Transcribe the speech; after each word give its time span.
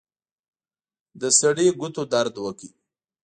د 1.21 1.23
سړي 1.39 1.67
ګوتو 1.79 2.03
درد 2.13 2.35
وکړ. 2.43 2.69